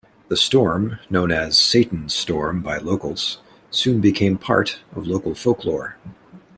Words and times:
The 0.29 0.35
storm, 0.35 0.97
known 1.11 1.31
as 1.31 1.59
"Satan's 1.59 2.15
Storm" 2.15 2.63
by 2.63 2.79
locals, 2.79 3.37
soon 3.69 4.01
became 4.01 4.35
part 4.35 4.79
of 4.95 5.05
local 5.05 5.35
folklore. 5.35 5.95